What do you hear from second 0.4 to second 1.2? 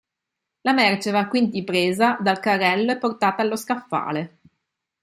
La merce